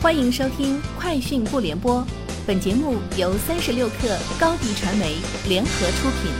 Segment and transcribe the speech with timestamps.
[0.00, 2.00] 欢迎收听《快讯不联播》，
[2.46, 5.16] 本节目由三十六克高低传媒
[5.48, 6.30] 联合出品。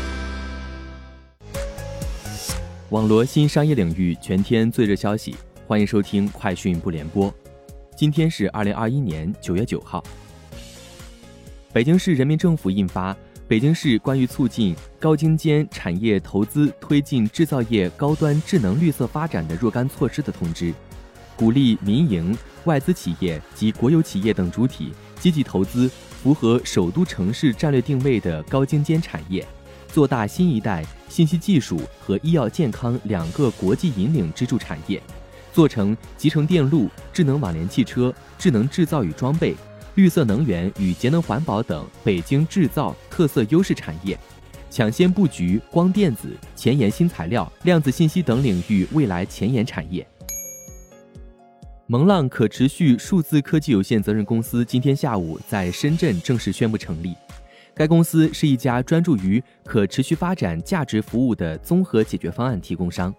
[2.91, 5.35] 网罗新商业领域全天最热消息，
[5.67, 7.29] 欢迎收听《快讯不联播》。
[7.97, 10.05] 今天是二零二一年九月九号。
[11.73, 13.13] 北京市人民政府印发
[13.49, 20.73] 《北京市关于促进高精尖产业投资、推进制造业高端智能绿色发展的若干措施》的通知。
[21.39, 25.89] 鼓励民营、外资企业及国有企业等主体积极投资
[26.21, 29.47] 符合首都城市战略定位的高精尖产业，
[29.87, 35.01] 做大新一代信息技术和医药健康两个国际引领支柱产业，
[35.53, 39.55] 做成集成电路、智能网联汽车、智能制造与装备、
[39.95, 44.19] 绿色能源与节能环保等北京制造特色优势产业，
[44.71, 50.05] 抢先布局光电子、前沿新材料、量子信息等领域未来前沿产业。
[51.91, 57.17] 蒙浪可持续数字科技有限责任公司今天下午在深圳正式宣布成立。
[57.75, 63.15] 该公司是一家专注于可持续发展价值服务的综合解决方案提供商。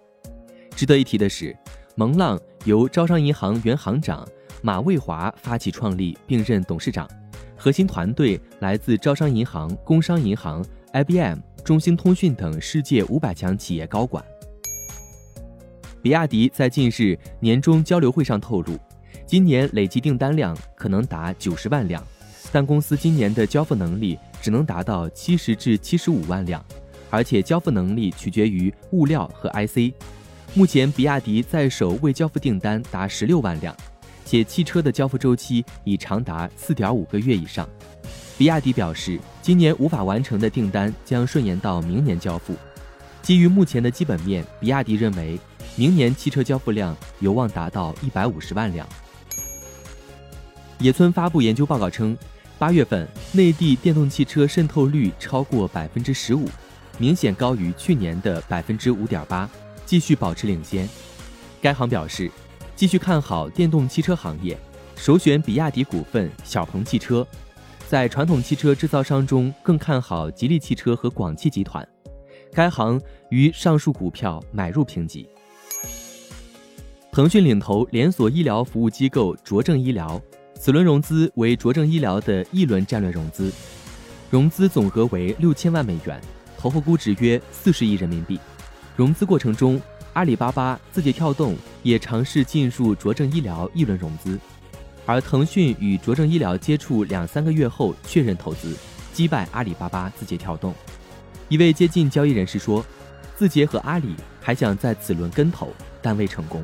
[0.76, 1.58] 值得一提的是，
[1.96, 4.24] 蒙浪由招商银行原行长
[4.62, 7.10] 马卫华发起创立并任董事长，
[7.58, 10.64] 核心团队来自招商银行、工商银行、
[10.94, 14.24] IBM、中兴通讯等世界五百强企业高管。
[16.02, 18.80] 比亚迪在近日年终交流会上透露，
[19.26, 22.02] 今年累计订单量可能达九十万辆，
[22.54, 26.64] 但公司今年的交付能力只能达到七十至七十五万辆，
[27.10, 29.94] 而且交付能力取决于物料和 IC。
[30.54, 33.76] 目前，比亚迪在手未交付订单达十六万辆，
[34.24, 37.68] 且汽车的交付周期已长达四点五个月以上。
[38.38, 42.56] 比亚迪表示，今年无法完成的订单将顺延到明年交付。
[43.22, 45.38] 基于目前的基本面，比亚迪认为。
[45.80, 48.86] 明年汽车交付量有望达到一百五十万辆。
[50.80, 52.18] 野村发布研究报告称，
[52.58, 56.50] 八月份内地电动汽车渗透率超过百分之十五，
[56.98, 59.50] 明显高于去年的百分之五点八，
[59.86, 60.86] 继续保持领先。
[61.62, 62.30] 该行表示，
[62.76, 64.60] 继续看好电动汽车行业，
[64.98, 67.26] 首选比亚迪股份、小鹏汽车。
[67.88, 71.88] 在传统汽车制造商中，更看好吉利汽车和广汽集团。
[72.52, 75.26] 该行于上述股票买入评级。
[77.20, 80.22] 腾讯领投连锁医疗服务机构卓正医疗，
[80.58, 83.52] 此轮融资为卓正医疗的一轮战略融资，
[84.30, 86.18] 融资总额为六千万美元，
[86.58, 88.40] 投后估值约四十亿人民币。
[88.96, 89.82] 融资过程中，
[90.14, 94.40] 阿里巴巴、字节跳动也尝试进入卓正医疗一轮融资，
[95.06, 98.78] 而腾讯与卓正医疗接触两三个月后确认投资，
[99.12, 100.74] 击败阿里巴巴、字节跳动。
[101.50, 102.82] 一位接近交易人士说，
[103.36, 105.68] 字节和阿里还想在此轮跟投，
[106.02, 106.64] 但未成功。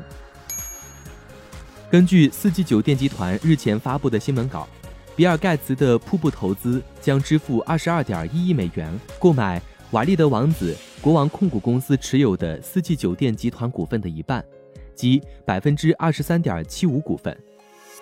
[1.88, 4.66] 根据四季酒店集团日前发布的新闻稿，
[5.14, 14.44] 比尔盖茨的瀑布投资将支付二十二点一亿美元购买瓦利德王子国王控股公司持有的四季酒店集团股份的一半，
[14.96, 17.36] 即百分之二十三点七五股份。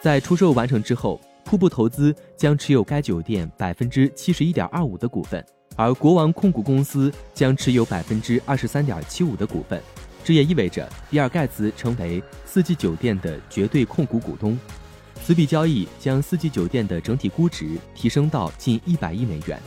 [0.00, 5.44] 在出售完成之后，瀑布投资将持有该酒店百分之七十一点二五的股份，
[5.76, 9.78] 而国王控股公司将持有百分之二十三点七五的股份。
[10.24, 14.58] 这也意味着比尔盖茨成为四季酒店的绝对控股股东。
[15.22, 19.60] 此笔交易将四季酒店的整体估值提升到近一百亿美元。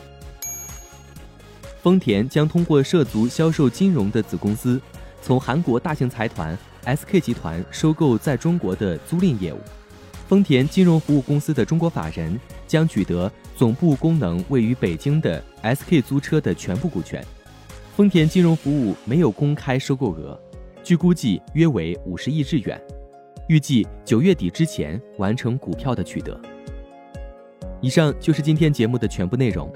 [1.82, 4.82] 丰田将通过涉足销售金融的子公司，
[5.22, 9.60] 从韩国大型财团 SK 集团收购在中国的租赁业务。
[10.28, 17.24] 丰田金融服务公司的中国法人将取得总部功能位于北京的 SK 租车的全部股权。
[17.96, 20.38] 丰田金融服务没有公开收购额。
[20.88, 22.82] 据估计约为五十亿日元，
[23.50, 26.40] 预计九月底之前完成股票的取得。
[27.82, 29.70] 以上就是今天节目的全部内容，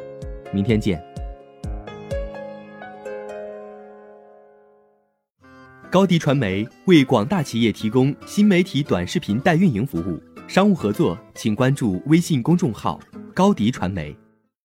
[0.53, 1.03] 明天见。
[5.91, 10.17] 高迪传媒为广大企业提供新媒体短视频代运营服务，
[10.47, 12.97] 商务合作请关注微信公众号
[13.35, 14.15] 高迪传媒。